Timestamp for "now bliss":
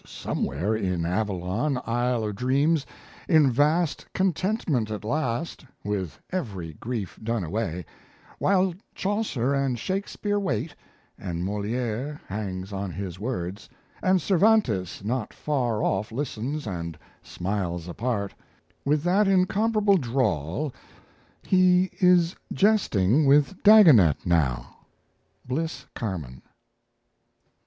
24.25-25.85